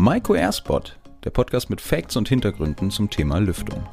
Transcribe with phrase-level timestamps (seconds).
[0.00, 3.84] Maiko Airspot, der Podcast mit Facts und Hintergründen zum Thema Lüftung.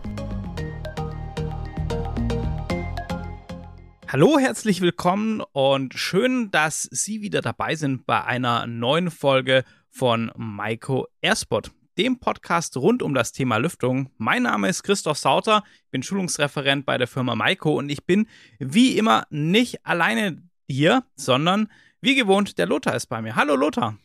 [4.08, 10.32] Hallo, herzlich willkommen und schön, dass Sie wieder dabei sind bei einer neuen Folge von
[10.36, 14.12] Maiko Airspot, dem Podcast rund um das Thema Lüftung.
[14.20, 18.28] Mein Name ist Christoph Sauter, ich bin Schulungsreferent bei der Firma Maiko und ich bin
[18.60, 21.68] wie immer nicht alleine hier, sondern
[22.00, 23.36] wie gewohnt, der Lothar ist bei mir.
[23.36, 23.98] Hallo Lothar.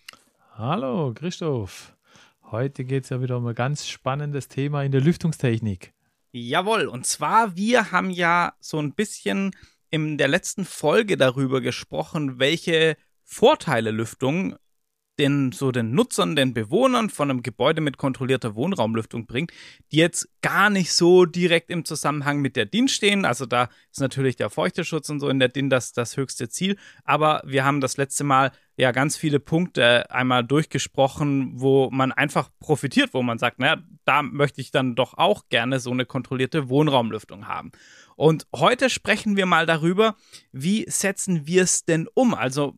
[0.62, 1.96] Hallo Christoph.
[2.50, 5.94] Heute geht es ja wieder um ein ganz spannendes Thema in der Lüftungstechnik.
[6.32, 9.52] Jawohl, und zwar, wir haben ja so ein bisschen
[9.88, 14.54] in der letzten Folge darüber gesprochen, welche Vorteile Lüftung
[15.18, 19.52] den so den Nutzern, den Bewohnern von einem Gebäude mit kontrollierter Wohnraumlüftung bringt,
[19.92, 23.24] die jetzt gar nicht so direkt im Zusammenhang mit der DIN stehen.
[23.24, 26.76] Also da ist natürlich der Feuchteschutz und so in der DIN das, das höchste Ziel.
[27.04, 32.48] Aber wir haben das letzte Mal ja ganz viele Punkte einmal durchgesprochen, wo man einfach
[32.60, 36.68] profitiert, wo man sagt, naja, da möchte ich dann doch auch gerne so eine kontrollierte
[36.68, 37.72] Wohnraumlüftung haben.
[38.16, 40.16] Und heute sprechen wir mal darüber,
[40.52, 42.34] wie setzen wir es denn um?
[42.34, 42.74] Also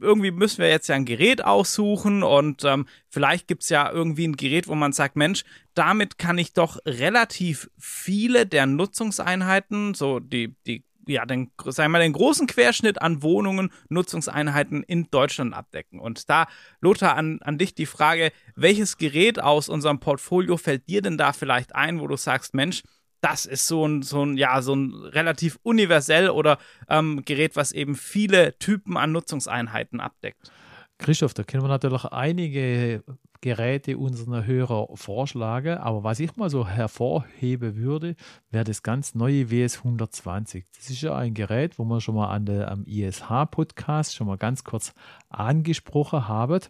[0.00, 4.28] irgendwie müssen wir jetzt ja ein Gerät aussuchen und ähm, vielleicht gibt es ja irgendwie
[4.28, 10.20] ein Gerät, wo man sagt, Mensch, damit kann ich doch relativ viele der Nutzungseinheiten, so
[10.20, 16.00] die, die ja, den, sagen wir den großen Querschnitt an Wohnungen, Nutzungseinheiten in Deutschland abdecken.
[16.00, 16.46] Und da,
[16.80, 21.32] Lothar, an, an dich die Frage, welches Gerät aus unserem Portfolio fällt dir denn da
[21.32, 22.82] vielleicht ein, wo du sagst, Mensch,
[23.20, 27.72] das ist so ein, so ein, ja, so ein relativ universell oder ähm, Gerät, was
[27.72, 30.50] eben viele Typen an Nutzungseinheiten abdeckt.
[30.98, 33.04] Christoph, da können wir natürlich einige
[33.40, 38.16] Geräte unserer Hörer vorschlagen, aber was ich mal so hervorheben würde,
[38.50, 40.64] wäre das ganz neue WS 120.
[40.74, 44.38] Das ist ja ein Gerät, wo wir schon mal an der, am ISH-Podcast schon mal
[44.38, 44.94] ganz kurz
[45.28, 46.60] angesprochen haben.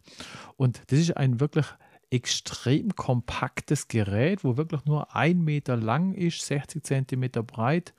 [0.56, 1.66] Und das ist ein wirklich
[2.10, 7.94] extrem kompaktes Gerät, wo wirklich nur ein Meter lang ist, 60 Zentimeter breit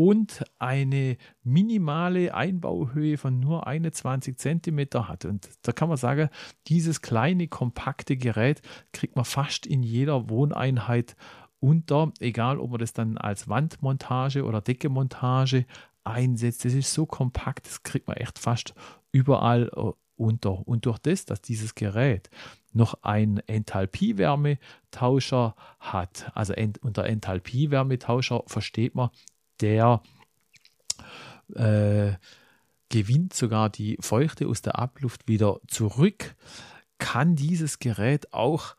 [0.00, 5.26] und eine minimale Einbauhöhe von nur 21 Zentimeter hat.
[5.26, 6.30] Und da kann man sagen,
[6.68, 8.62] dieses kleine, kompakte Gerät
[8.94, 11.16] kriegt man fast in jeder Wohneinheit
[11.58, 15.66] unter, egal ob man das dann als Wandmontage oder Deckemontage
[16.02, 16.64] einsetzt.
[16.64, 18.72] Das ist so kompakt, das kriegt man echt fast
[19.12, 20.66] überall äh, unter.
[20.66, 22.30] Und durch das, dass dieses Gerät
[22.72, 29.10] noch einen Enthalpie-Wärmetauscher hat, also ent, unter Enthalpie-Wärmetauscher versteht man,
[29.60, 30.02] der
[31.54, 32.12] äh,
[32.88, 36.34] gewinnt sogar die Feuchte aus der Abluft wieder zurück,
[36.98, 38.76] kann dieses Gerät auch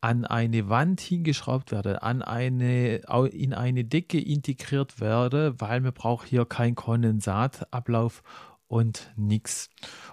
[0.00, 3.02] an eine Wand hingeschraubt werden, an eine,
[3.32, 8.22] in eine Decke integriert werden, weil man braucht hier keinen Kondensatablauf
[8.66, 9.68] und nichts.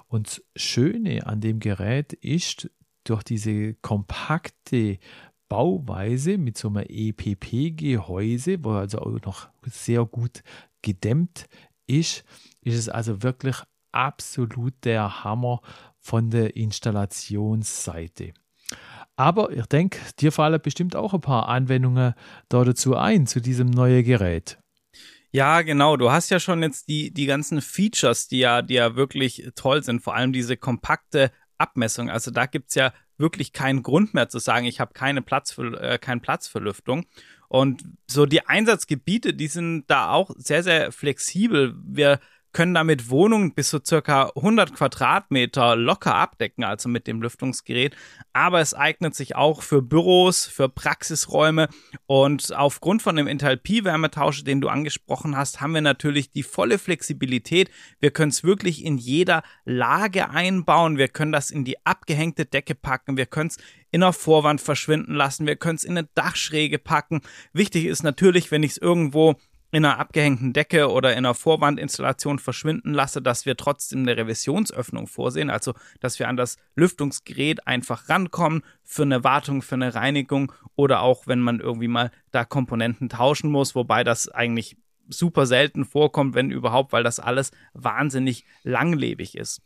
[0.08, 2.70] Und das Schöne an dem Gerät ist,
[3.06, 5.00] durch diese kompakte
[5.50, 10.44] Bauweise mit so einem EPP-Gehäuse, wo also auch noch sehr gut
[10.82, 11.46] gedämmt
[11.88, 12.24] ist,
[12.62, 13.56] ist es also wirklich
[13.92, 15.62] absolut der Hammer
[16.00, 18.34] von der Installationsseite.
[19.16, 22.14] Aber ich denke, dir fallen bestimmt auch ein paar Anwendungen
[22.50, 24.60] da dazu ein, zu diesem neuen Gerät.
[25.32, 25.98] Ja, genau.
[25.98, 29.84] Du hast ja schon jetzt die, die ganzen Features, die ja, die ja wirklich toll
[29.84, 30.02] sind.
[30.02, 32.10] Vor allem diese kompakte Abmessung.
[32.10, 35.52] Also da gibt es ja wirklich keinen Grund mehr zu sagen, ich habe keine Platz
[35.52, 37.06] für, äh, keinen Platz für Lüftung.
[37.48, 41.76] Und so die Einsatzgebiete, die sind da auch sehr, sehr flexibel.
[41.84, 42.20] Wir
[42.58, 47.96] können damit Wohnungen bis zu circa 100 Quadratmeter locker abdecken, also mit dem Lüftungsgerät.
[48.34, 51.70] Aber es eignet sich auch für Büros, für Praxisräume
[52.08, 57.70] und aufgrund von dem Enthalpie-Wärmetauscher, den du angesprochen hast, haben wir natürlich die volle Flexibilität.
[58.00, 60.98] Wir können es wirklich in jeder Lage einbauen.
[60.98, 63.18] Wir können das in die abgehängte Decke packen.
[63.18, 63.58] Wir können es
[63.92, 65.46] in der Vorwand verschwinden lassen.
[65.46, 67.22] Wir können es in eine Dachschräge packen.
[67.54, 69.36] Wichtig ist natürlich, wenn ich es irgendwo
[69.72, 75.08] in einer abgehängten Decke oder in einer Vorwandinstallation verschwinden lasse, dass wir trotzdem eine Revisionsöffnung
[75.08, 80.54] vorsehen, also dass wir an das Lüftungsgerät einfach rankommen für eine Wartung, für eine Reinigung
[80.76, 84.78] oder auch wenn man irgendwie mal da Komponenten tauschen muss, wobei das eigentlich
[85.10, 89.62] super selten vorkommt, wenn überhaupt, weil das alles wahnsinnig langlebig ist.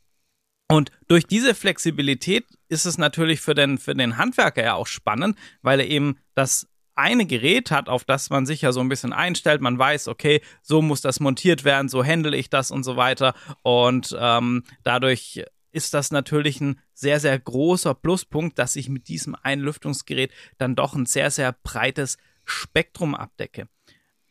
[0.72, 5.38] Und durch diese Flexibilität ist es natürlich für den, für den Handwerker ja auch spannend,
[5.62, 9.14] weil er eben das eine Gerät hat, auf das man sich ja so ein bisschen
[9.14, 9.62] einstellt.
[9.62, 13.34] Man weiß, okay, so muss das montiert werden, so handle ich das und so weiter.
[13.64, 19.36] Und ähm, dadurch ist das natürlich ein sehr, sehr großer Pluspunkt, dass ich mit diesem
[19.42, 23.68] Einlüftungsgerät dann doch ein sehr, sehr breites Spektrum abdecke.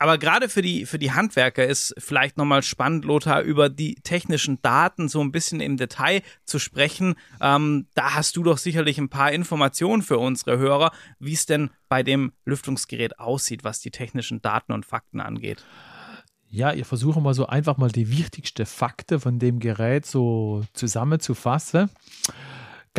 [0.00, 4.60] Aber gerade für die, für die Handwerker ist vielleicht nochmal spannend, Lothar, über die technischen
[4.62, 7.16] Daten so ein bisschen im Detail zu sprechen.
[7.42, 11.68] Ähm, da hast du doch sicherlich ein paar Informationen für unsere Hörer, wie es denn
[11.90, 15.66] bei dem Lüftungsgerät aussieht, was die technischen Daten und Fakten angeht.
[16.48, 21.90] Ja, ich versuche mal so einfach mal die wichtigsten Fakten von dem Gerät so zusammenzufassen.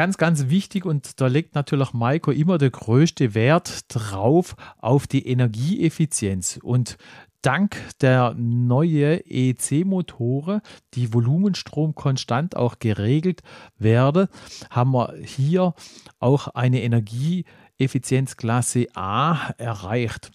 [0.01, 5.27] Ganz, ganz wichtig und da legt natürlich Maiko immer der größte Wert drauf auf die
[5.27, 6.59] Energieeffizienz.
[6.63, 6.97] Und
[7.43, 10.61] dank der neuen EC-Motoren,
[10.95, 13.43] die Volumenstrom konstant auch geregelt
[13.77, 14.27] werden,
[14.71, 15.75] haben wir hier
[16.17, 20.31] auch eine Energieeffizienzklasse A erreicht.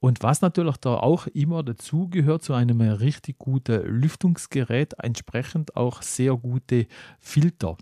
[0.00, 6.00] Und was natürlich da auch immer dazu gehört zu einem richtig guten Lüftungsgerät, entsprechend auch
[6.00, 6.86] sehr gute
[7.20, 7.76] Filter.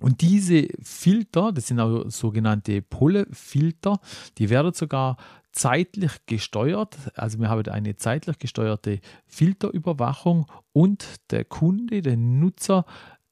[0.00, 4.00] Und diese Filter, das sind auch sogenannte Pulle-Filter,
[4.38, 5.16] die werden sogar
[5.52, 6.96] zeitlich gesteuert.
[7.14, 12.84] Also wir haben eine zeitlich gesteuerte Filterüberwachung und der Kunde, der Nutzer,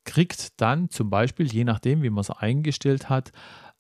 [0.05, 3.33] kriegt dann zum Beispiel, je nachdem, wie man es eingestellt hat,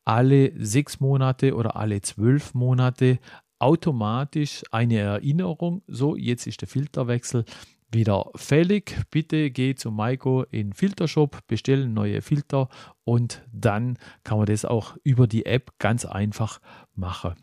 [0.04, 3.18] alle sechs Monate oder alle zwölf Monate
[3.58, 5.82] automatisch eine Erinnerung.
[5.86, 7.44] So, jetzt ist der Filterwechsel
[7.90, 8.96] wieder fällig.
[9.10, 12.68] Bitte geh zu Maiko in Filtershop, bestellen neue Filter
[13.04, 16.60] und dann kann man das auch über die App ganz einfach
[16.94, 17.34] machen.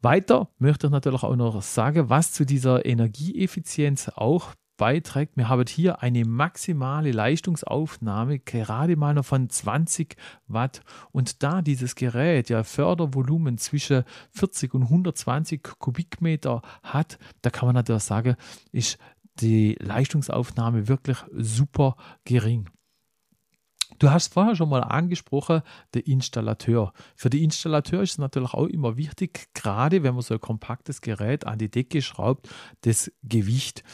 [0.00, 5.36] Weiter möchte ich natürlich auch noch sagen, was zu dieser Energieeffizienz auch beiträgt.
[5.36, 10.16] Wir haben hier eine maximale Leistungsaufnahme gerade mal noch von 20
[10.46, 10.82] Watt.
[11.12, 17.74] Und da dieses Gerät ja Fördervolumen zwischen 40 und 120 Kubikmeter hat, da kann man
[17.74, 18.36] natürlich sagen,
[18.72, 18.98] ist
[19.40, 22.68] die Leistungsaufnahme wirklich super gering.
[23.98, 25.62] Du hast vorher schon mal angesprochen,
[25.94, 26.92] der Installateur.
[27.14, 31.00] Für den Installateur ist es natürlich auch immer wichtig, gerade wenn man so ein kompaktes
[31.00, 32.48] Gerät an die Decke schraubt,
[32.80, 33.84] das Gewicht.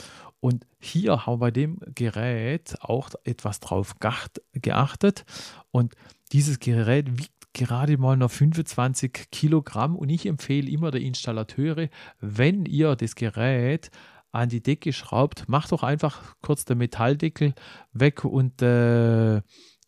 [0.41, 3.97] Und hier haben wir bei dem Gerät auch etwas drauf
[4.55, 5.25] geachtet.
[5.71, 5.95] Und
[6.33, 9.97] dieses Gerät wiegt gerade mal noch 25 Kilogramm.
[9.97, 11.89] Und ich empfehle immer der Installateure,
[12.21, 13.91] wenn ihr das Gerät
[14.33, 17.55] an die Decke schraubt, macht doch einfach kurz den Metalldeckel
[17.93, 19.43] weg und äh,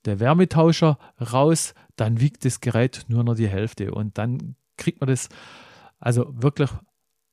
[0.04, 5.08] der Wärmetauscher raus, dann wiegt das Gerät nur noch die Hälfte und dann kriegt man
[5.08, 5.28] das,
[5.98, 6.70] also wirklich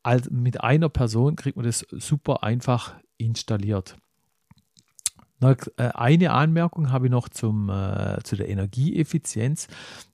[0.03, 3.97] als, mit einer Person kriegt man das super einfach installiert.
[5.41, 9.67] Äh, eine Anmerkung habe ich noch zum, äh, zu der Energieeffizienz.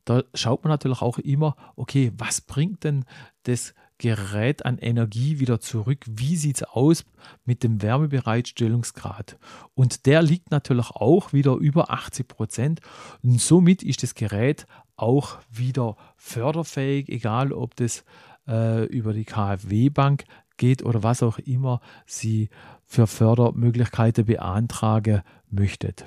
[0.06, 3.06] Da schaut man natürlich auch immer, okay, was bringt denn
[3.44, 6.00] das Gerät an Energie wieder zurück.
[6.06, 7.06] Wie sieht es aus
[7.46, 9.38] mit dem Wärmebereitstellungsgrad?
[9.74, 12.82] Und der liegt natürlich auch wieder über 80 Prozent.
[13.24, 18.04] Und somit ist das Gerät auch wieder förderfähig, egal ob das
[18.48, 20.26] äh, über die KfW-Bank
[20.58, 22.50] geht oder was auch immer Sie
[22.86, 26.06] für Fördermöglichkeiten beantragen möchtet.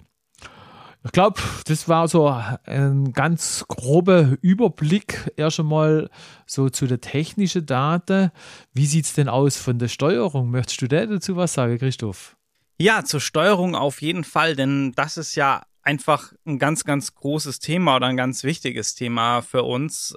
[1.04, 2.28] Ich glaube, das war so
[2.64, 6.10] ein ganz grober Überblick erst einmal
[6.46, 8.30] so zu der technischen Daten.
[8.74, 10.50] Wie sieht es denn aus von der Steuerung?
[10.50, 12.36] Möchtest du dazu was sagen, Christoph?
[12.78, 17.60] Ja, zur Steuerung auf jeden Fall, denn das ist ja einfach ein ganz, ganz großes
[17.60, 20.16] Thema oder ein ganz wichtiges Thema für uns.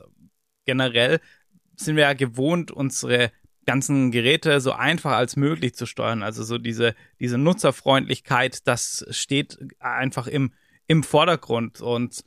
[0.66, 1.19] Generell
[1.75, 3.31] sind wir ja gewohnt, unsere
[3.66, 6.24] ganzen Geräte so einfach als möglich zu steuern.
[6.24, 10.51] Also so diese, diese Nutzerfreundlichkeit, das steht einfach im
[10.88, 11.81] im Vordergrund.
[11.81, 12.24] Und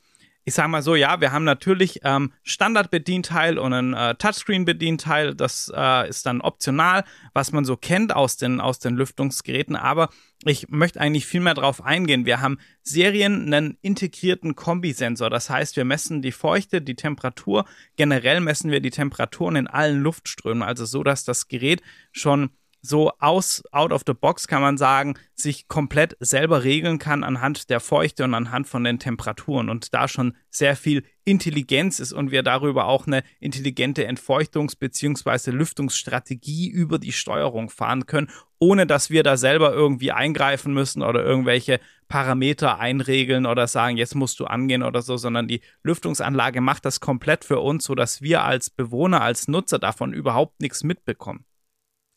[0.47, 5.33] ich sage mal so, ja, wir haben natürlich ähm, Standard-Bedienteil und ein äh, Touchscreen-Bedienteil.
[5.33, 7.03] Das äh, ist dann optional,
[7.33, 9.75] was man so kennt aus den, aus den Lüftungsgeräten.
[9.75, 10.09] Aber
[10.43, 12.27] ich möchte eigentlich viel mehr darauf eingehen.
[12.27, 15.31] Wir haben Serien einen integrierten Kombisensor.
[15.31, 17.65] Das heißt, wir messen die Feuchte, die Temperatur.
[17.95, 20.61] Generell messen wir die Temperaturen in allen Luftströmen.
[20.61, 22.51] Also so, dass das Gerät schon
[22.85, 27.69] so aus, out of the box kann man sagen, sich komplett selber regeln kann anhand
[27.69, 32.31] der Feuchte und anhand von den Temperaturen und da schon sehr viel Intelligenz ist und
[32.31, 35.51] wir darüber auch eine intelligente Entfeuchtungs- bzw.
[35.51, 41.23] Lüftungsstrategie über die Steuerung fahren können, ohne dass wir da selber irgendwie eingreifen müssen oder
[41.25, 46.85] irgendwelche Parameter einregeln oder sagen, jetzt musst du angehen oder so, sondern die Lüftungsanlage macht
[46.85, 51.45] das komplett für uns, sodass wir als Bewohner, als Nutzer davon überhaupt nichts mitbekommen.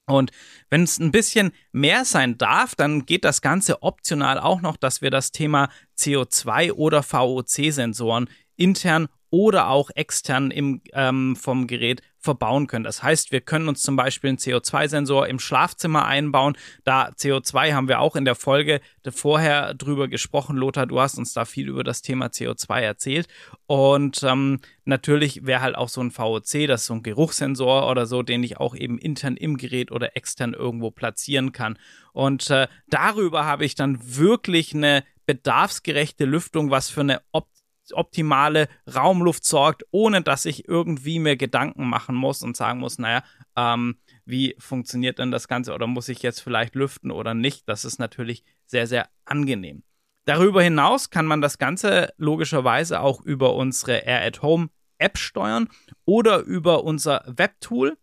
[0.09, 0.31] Und
[0.71, 5.03] wenn es ein bisschen mehr sein darf, dann geht das Ganze optional auch noch, dass
[5.03, 12.67] wir das Thema CO2 oder VOC-Sensoren intern oder auch extern im, ähm, vom Gerät verbauen
[12.67, 12.85] können.
[12.85, 16.57] Das heißt, wir können uns zum Beispiel einen CO2-Sensor im Schlafzimmer einbauen.
[16.85, 20.57] Da CO2 haben wir auch in der Folge vorher drüber gesprochen.
[20.57, 23.29] Lothar, du hast uns da viel über das Thema CO2 erzählt.
[23.67, 28.07] Und ähm, natürlich wäre halt auch so ein VOC, das ist so ein Geruchssensor oder
[28.07, 31.79] so, den ich auch eben intern im Gerät oder extern irgendwo platzieren kann.
[32.13, 37.58] Und äh, darüber habe ich dann wirklich eine bedarfsgerechte Lüftung, was für eine Option
[37.93, 43.23] optimale Raumluft sorgt, ohne dass ich irgendwie mir Gedanken machen muss und sagen muss, naja,
[43.57, 47.69] ähm, wie funktioniert denn das Ganze oder muss ich jetzt vielleicht lüften oder nicht?
[47.69, 49.83] Das ist natürlich sehr, sehr angenehm.
[50.25, 54.69] Darüber hinaus kann man das Ganze logischerweise auch über unsere Air at Home
[54.99, 55.69] App steuern
[56.05, 57.97] oder über unser Webtool.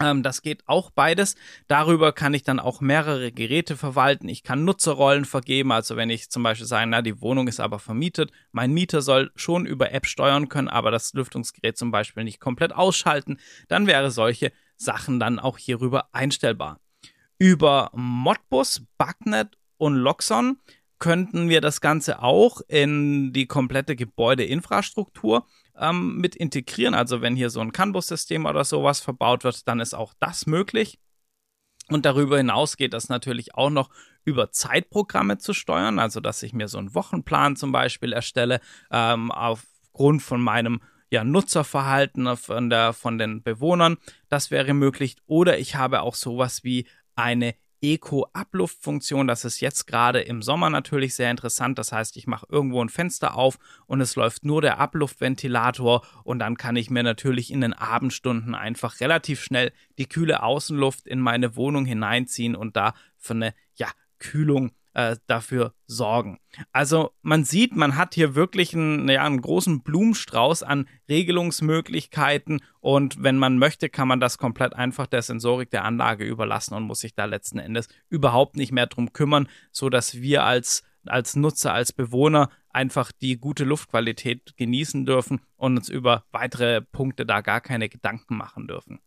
[0.00, 1.36] Ähm, das geht auch beides.
[1.68, 4.28] Darüber kann ich dann auch mehrere Geräte verwalten.
[4.28, 5.72] Ich kann Nutzerrollen vergeben.
[5.72, 8.30] Also wenn ich zum Beispiel sage, na, die Wohnung ist aber vermietet.
[8.52, 12.74] Mein Mieter soll schon über App steuern können, aber das Lüftungsgerät zum Beispiel nicht komplett
[12.74, 13.38] ausschalten.
[13.68, 16.80] Dann wäre solche Sachen dann auch hierüber einstellbar.
[17.38, 20.58] Über Modbus, Bugnet und Loxon
[20.98, 25.46] könnten wir das Ganze auch in die komplette Gebäudeinfrastruktur
[25.78, 26.94] ähm, mit integrieren.
[26.94, 30.98] Also wenn hier so ein CAN-Bus-System oder sowas verbaut wird, dann ist auch das möglich.
[31.88, 33.90] Und darüber hinaus geht das natürlich auch noch
[34.24, 39.30] über Zeitprogramme zu steuern, also dass ich mir so einen Wochenplan zum Beispiel erstelle, ähm,
[39.30, 43.98] aufgrund von meinem ja, Nutzerverhalten von, der, von den Bewohnern.
[44.28, 45.16] Das wäre möglich.
[45.26, 49.26] Oder ich habe auch sowas wie eine Eco-Abluftfunktion.
[49.26, 51.78] Das ist jetzt gerade im Sommer natürlich sehr interessant.
[51.78, 56.38] Das heißt, ich mache irgendwo ein Fenster auf und es läuft nur der Abluftventilator und
[56.38, 61.20] dann kann ich mir natürlich in den Abendstunden einfach relativ schnell die kühle Außenluft in
[61.20, 66.38] meine Wohnung hineinziehen und da für eine ja, Kühlung äh, dafür sorgen.
[66.72, 73.22] Also man sieht, man hat hier wirklich einen, ja, einen großen Blumenstrauß an Regelungsmöglichkeiten und
[73.22, 77.00] wenn man möchte, kann man das komplett einfach der Sensorik der Anlage überlassen und muss
[77.00, 81.74] sich da letzten Endes überhaupt nicht mehr drum kümmern, so dass wir als als Nutzer,
[81.74, 87.60] als Bewohner einfach die gute Luftqualität genießen dürfen und uns über weitere Punkte da gar
[87.60, 88.98] keine Gedanken machen dürfen.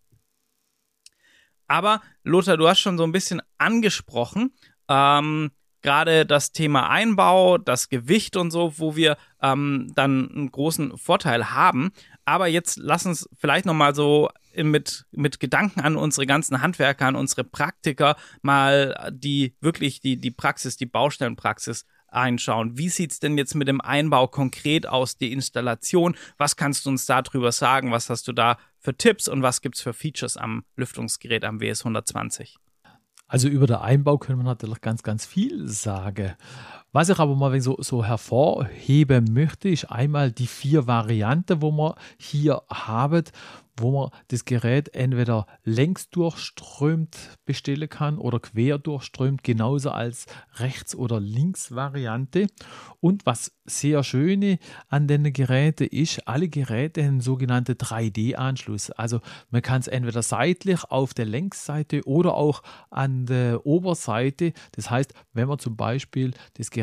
[1.67, 4.53] Aber Lothar, du hast schon so ein bisschen angesprochen,
[4.87, 10.97] ähm, gerade das Thema Einbau, das Gewicht und so, wo wir ähm, dann einen großen
[10.97, 11.91] Vorteil haben.
[12.25, 17.15] Aber jetzt lass uns vielleicht nochmal so mit, mit Gedanken an unsere ganzen Handwerker, an
[17.15, 22.77] unsere Praktiker mal die wirklich die, die Praxis, die Baustellenpraxis einschauen.
[22.77, 26.15] Wie sieht's denn jetzt mit dem Einbau konkret aus, die Installation?
[26.37, 27.91] Was kannst du uns darüber sagen?
[27.91, 31.81] Was hast du da für Tipps und was gibt's für Features am Lüftungsgerät am WS
[31.81, 32.57] 120?
[33.29, 36.33] Also über den Einbau können wir natürlich ganz, ganz viel sagen.
[36.91, 41.95] Was ich aber mal so, so hervorheben möchte, ist einmal die vier Varianten, wo wir
[42.17, 43.23] hier haben,
[43.81, 50.95] wo man das Gerät entweder längs durchströmt bestellen kann oder quer durchströmt, genauso als Rechts-
[50.95, 52.47] oder Links-Variante.
[52.99, 58.91] Und was sehr schöne an den Geräten ist, alle Geräte haben einen sogenannten 3D-Anschluss.
[58.91, 64.53] Also man kann es entweder seitlich auf der Längsseite oder auch an der Oberseite.
[64.73, 66.78] Das heißt, wenn man zum Beispiel das Gerät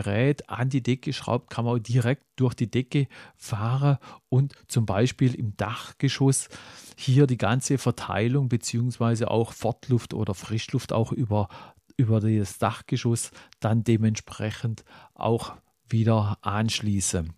[0.48, 3.98] an die Decke schraubt, kann man direkt durch die Decke fahren
[4.28, 6.48] und zum Beispiel im Dachgeschoss
[6.96, 11.48] hier die ganze Verteilung beziehungsweise auch Fortluft oder Frischluft auch über,
[11.96, 14.84] über das Dachgeschoss dann dementsprechend
[15.14, 15.56] auch
[15.88, 17.32] wieder anschließen.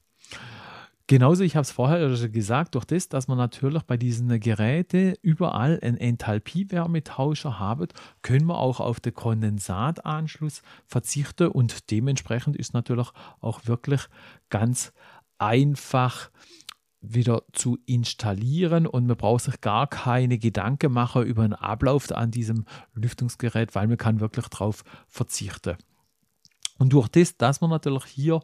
[1.11, 5.81] Genauso, ich habe es vorher gesagt, durch das, dass man natürlich bei diesen Geräten überall
[5.81, 7.89] einen Enthalpie-Wärmetauscher haben,
[8.21, 13.09] können wir auch auf den Kondensatanschluss verzichten und dementsprechend ist natürlich
[13.41, 14.03] auch wirklich
[14.51, 14.93] ganz
[15.39, 16.31] einfach
[17.01, 22.33] wieder zu installieren und man braucht sich gar keine Gedanken machen über einen Ablauf an
[22.33, 25.79] diesem Lüftungsgerät, weil man kann wirklich darauf verzichten.
[26.79, 28.41] Und durch das, dass man natürlich hier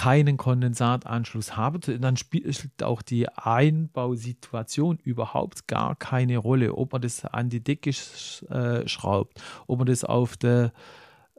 [0.00, 7.26] keinen Kondensatanschluss haben, dann spielt auch die Einbausituation überhaupt gar keine Rolle, ob man das
[7.26, 10.72] an die Decke äh, schraubt, ob man das auf der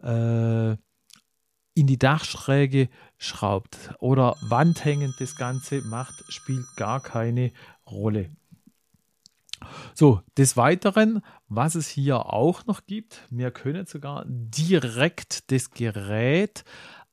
[0.03, 0.73] äh,
[1.73, 7.51] in die Dachschräge schraubt oder wandhängend das Ganze macht, spielt gar keine
[7.89, 8.29] Rolle.
[9.95, 16.63] So, des Weiteren, was es hier auch noch gibt, wir können sogar direkt das Gerät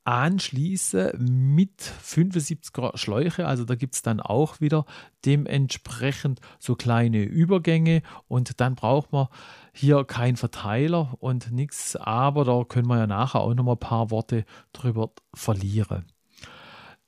[0.08, 1.10] anschließen
[1.54, 3.46] mit 75er Schläuche.
[3.46, 4.86] Also da gibt es dann auch wieder
[5.26, 9.28] dementsprechend so kleine Übergänge und dann braucht man
[9.74, 13.78] hier keinen Verteiler und nichts, aber da können wir ja nachher auch noch mal ein
[13.78, 16.06] paar Worte drüber verlieren.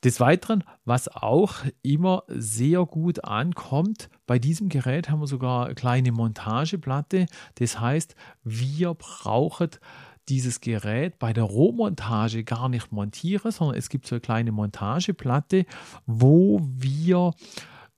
[0.05, 5.75] Des Weiteren, was auch immer sehr gut ankommt, bei diesem Gerät haben wir sogar eine
[5.75, 7.27] kleine Montageplatte.
[7.57, 9.71] Das heißt, wir brauchen
[10.31, 15.67] dieses Gerät bei der Rohmontage gar nicht montieren, sondern es gibt so eine kleine Montageplatte,
[16.07, 17.35] wo wir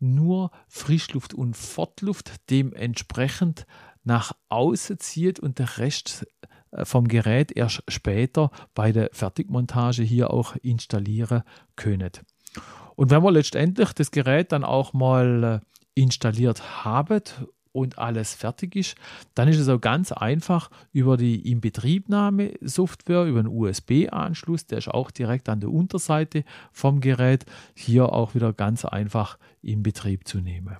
[0.00, 3.66] nur Frischluft und Fortluft dementsprechend
[4.02, 6.26] nach außen zieht und der Rest
[6.72, 11.42] äh, vom Gerät erst später bei der Fertigmontage hier auch installieren
[11.76, 12.10] können.
[12.96, 17.22] Und wenn wir letztendlich das Gerät dann auch mal äh, installiert haben
[17.72, 18.96] und alles fertig ist,
[19.34, 25.10] dann ist es auch ganz einfach über die Inbetriebnahme-Software, über einen USB-Anschluss, der ist auch
[25.10, 30.76] direkt an der Unterseite vom Gerät, hier auch wieder ganz einfach in Betrieb zu nehmen.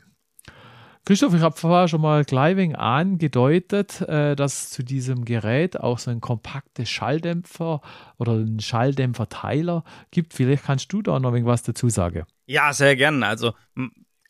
[1.04, 6.12] Christoph, ich habe vorher schon mal gleich angedeutet, äh, dass zu diesem Gerät auch so
[6.12, 7.80] ein kompaktes Schalldämpfer
[8.18, 9.82] oder ein Schalldämpferteiler
[10.12, 10.32] gibt.
[10.32, 12.22] Vielleicht kannst du da noch irgendwas dazu sagen.
[12.46, 13.26] Ja, sehr gerne.
[13.26, 13.52] Also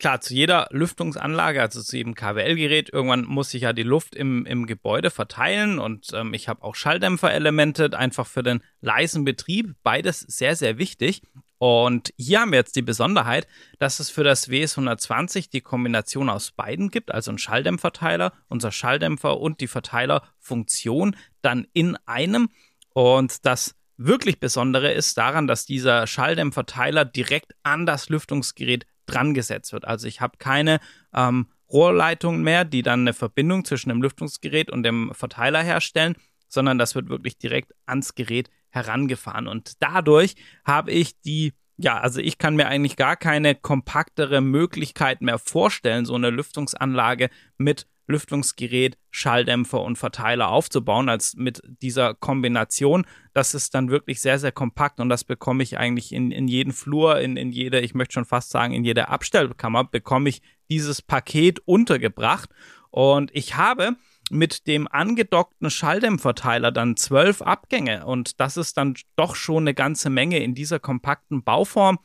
[0.03, 4.45] klar, zu jeder Lüftungsanlage, also zu jedem KWL-Gerät, irgendwann muss sich ja die Luft im,
[4.45, 9.77] im Gebäude verteilen und ähm, ich habe auch Schalldämpferelemente, einfach für den leisen Betrieb.
[9.83, 11.23] Beides sehr, sehr wichtig.
[11.59, 13.47] Und hier haben wir jetzt die Besonderheit,
[13.79, 19.39] dass es für das WS120 die Kombination aus beiden gibt, also ein Schalldämpferteiler, unser Schalldämpfer
[19.39, 22.49] und die Verteilerfunktion dann in einem.
[22.93, 29.73] Und das wirklich Besondere ist daran, dass dieser Schalldämpferteiler direkt an das Lüftungsgerät dran gesetzt
[29.73, 29.85] wird.
[29.87, 30.81] Also ich habe keine
[31.15, 36.17] ähm, Rohrleitungen mehr, die dann eine Verbindung zwischen dem Lüftungsgerät und dem Verteiler herstellen,
[36.49, 39.49] sondern das wird wirklich direkt ans Gerät herangefahren.
[39.49, 45.23] Und dadurch habe ich die, ja, also ich kann mir eigentlich gar keine kompaktere Möglichkeit
[45.23, 53.05] mehr vorstellen, so eine Lüftungsanlage mit Lüftungsgerät, Schalldämpfer und Verteiler aufzubauen, als mit dieser Kombination.
[53.35, 56.73] Das ist dann wirklich sehr, sehr kompakt und das bekomme ich eigentlich in, in jeden
[56.73, 61.03] Flur, in, in jede, ich möchte schon fast sagen, in jeder Abstellkammer bekomme ich dieses
[61.03, 62.51] Paket untergebracht.
[62.91, 63.97] Und ich habe
[64.31, 70.09] mit dem angedockten Schalldämpferteiler dann zwölf Abgänge und das ist dann doch schon eine ganze
[70.11, 71.99] Menge in dieser kompakten Bauform.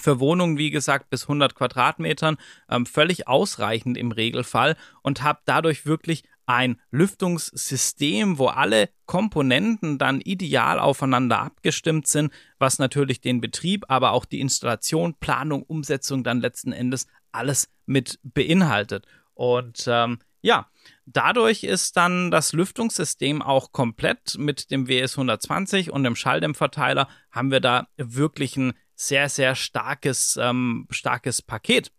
[0.00, 2.36] Für Wohnungen, wie gesagt, bis 100 Quadratmetern
[2.68, 10.20] ähm, völlig ausreichend im Regelfall und habe dadurch wirklich ein Lüftungssystem, wo alle Komponenten dann
[10.20, 16.40] ideal aufeinander abgestimmt sind, was natürlich den Betrieb, aber auch die Installation, Planung, Umsetzung dann
[16.40, 19.06] letzten Endes alles mit beinhaltet.
[19.34, 20.70] Und ähm, ja,
[21.06, 27.50] dadurch ist dann das Lüftungssystem auch komplett mit dem WS 120 und dem Schalldämpferteiler haben
[27.50, 31.92] wir da wirklich ein sehr, sehr starkes, ähm, starkes Paket.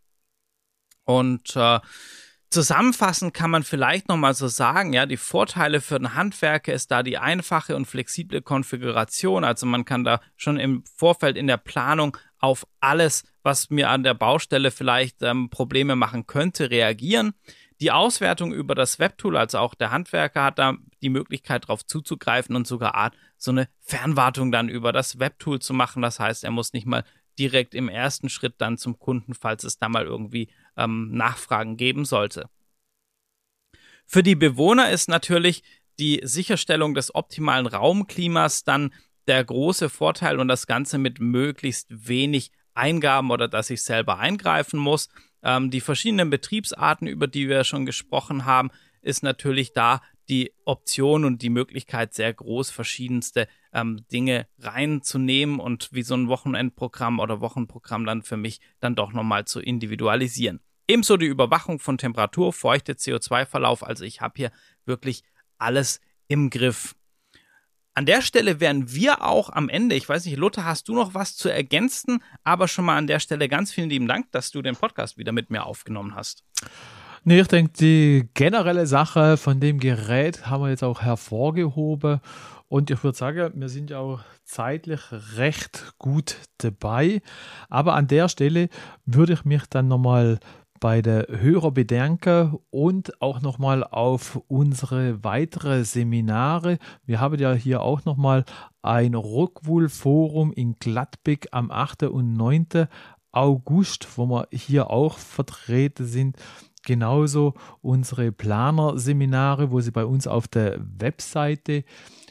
[1.06, 1.80] Und äh,
[2.50, 7.04] Zusammenfassend kann man vielleicht nochmal so sagen, ja, die Vorteile für den Handwerker ist da
[7.04, 9.44] die einfache und flexible Konfiguration.
[9.44, 14.04] Also man kann da schon im Vorfeld in der Planung auf alles, was mir an
[14.04, 17.34] der Baustelle vielleicht ähm, Probleme machen könnte, reagieren.
[17.80, 22.56] Die Auswertung über das Webtool, also auch der Handwerker hat da die Möglichkeit darauf zuzugreifen
[22.56, 26.02] und sogar so eine Fernwartung dann über das Webtool zu machen.
[26.02, 27.04] Das heißt, er muss nicht mal
[27.38, 32.04] direkt im ersten Schritt dann zum Kunden, falls es da mal irgendwie ähm, Nachfragen geben
[32.04, 32.50] sollte.
[34.08, 35.64] Für die Bewohner ist natürlich
[36.00, 38.94] die Sicherstellung des optimalen Raumklimas dann
[39.28, 44.80] der große Vorteil und das Ganze mit möglichst wenig Eingaben oder dass ich selber eingreifen
[44.80, 45.10] muss.
[45.48, 48.70] Ähm, die verschiedenen Betriebsarten, über die wir schon gesprochen haben,
[49.02, 55.88] ist natürlich da die Option und die Möglichkeit sehr groß, verschiedenste ähm, Dinge reinzunehmen und
[55.94, 60.60] wie so ein Wochenendprogramm oder Wochenprogramm dann für mich dann doch nochmal zu individualisieren.
[60.86, 63.84] Ebenso die Überwachung von Temperatur, Feuchte, CO2-Verlauf.
[63.84, 64.52] Also ich habe hier
[64.86, 65.24] wirklich
[65.58, 66.94] alles im Griff.
[67.98, 69.96] An der Stelle wären wir auch am Ende.
[69.96, 72.22] Ich weiß nicht, Lothar, hast du noch was zu ergänzen?
[72.44, 75.32] Aber schon mal an der Stelle ganz vielen lieben Dank, dass du den Podcast wieder
[75.32, 76.44] mit mir aufgenommen hast.
[77.24, 82.20] Nee, ich denke, die generelle Sache von dem Gerät haben wir jetzt auch hervorgehoben.
[82.68, 85.02] Und ich würde sagen, wir sind ja auch zeitlich
[85.36, 87.24] recht gut dabei.
[87.68, 88.70] Aber an der Stelle
[89.08, 90.38] würde ich mich dann nochmal
[90.80, 96.78] bei der Hörer bedanken und auch nochmal auf unsere weitere Seminare.
[97.06, 98.46] Wir haben ja hier auch nochmal
[98.82, 102.04] ein Rockwool-Forum in Gladbeck am 8.
[102.04, 102.88] und 9.
[103.32, 106.38] August, wo wir hier auch vertreten sind.
[106.86, 111.84] Genauso unsere Planer-Seminare, wo Sie bei uns auf der Webseite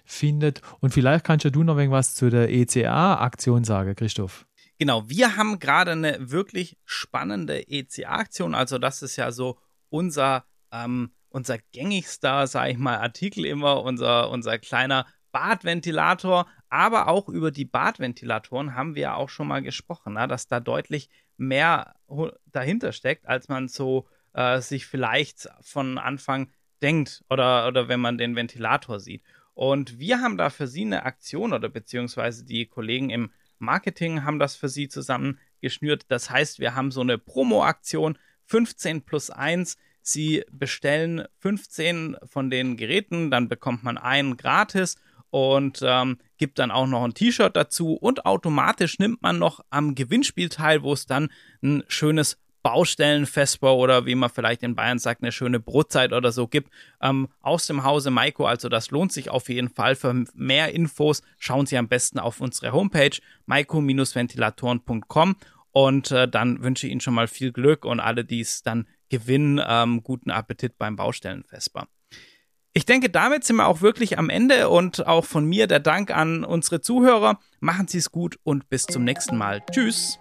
[0.04, 0.62] findet.
[0.80, 4.45] Und vielleicht kannst du noch irgendwas zu der ECA-Aktion sagen, Christoph.
[4.78, 8.54] Genau, wir haben gerade eine wirklich spannende ECA-Aktion.
[8.54, 9.58] Also das ist ja so
[9.88, 16.46] unser, ähm, unser gängigster, sag ich mal, Artikel immer, unser, unser kleiner Badventilator.
[16.68, 20.60] Aber auch über die Badventilatoren haben wir ja auch schon mal gesprochen, na, dass da
[20.60, 21.08] deutlich
[21.38, 21.94] mehr
[22.46, 26.50] dahinter steckt, als man so äh, sich vielleicht von Anfang
[26.82, 29.22] denkt oder, oder wenn man den Ventilator sieht.
[29.54, 34.38] Und wir haben da für Sie eine Aktion oder beziehungsweise die Kollegen im Marketing haben
[34.38, 36.04] das für Sie zusammengeschnürt.
[36.08, 39.76] Das heißt, wir haben so eine Promo-Aktion 15 plus 1.
[40.02, 44.96] Sie bestellen 15 von den Geräten, dann bekommt man einen gratis
[45.30, 49.94] und ähm, gibt dann auch noch ein T-Shirt dazu und automatisch nimmt man noch am
[49.94, 51.30] Gewinnspiel teil, wo es dann
[51.62, 56.48] ein schönes Baustellenfestbau oder wie man vielleicht in Bayern sagt, eine schöne Brotzeit oder so
[56.48, 58.44] gibt, ähm, aus dem Hause Maiko.
[58.44, 59.94] Also das lohnt sich auf jeden Fall.
[59.94, 65.36] Für mehr Infos schauen Sie am besten auf unsere Homepage maiko-ventilatoren.com
[65.70, 68.88] und äh, dann wünsche ich Ihnen schon mal viel Glück und alle, die es dann
[69.10, 71.84] gewinnen, ähm, guten Appetit beim Baustellenfestbau.
[72.72, 76.10] Ich denke, damit sind wir auch wirklich am Ende und auch von mir der Dank
[76.10, 77.38] an unsere Zuhörer.
[77.60, 79.62] Machen Sie es gut und bis zum nächsten Mal.
[79.70, 80.18] Tschüss.